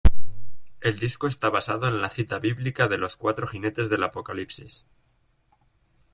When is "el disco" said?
0.79-1.27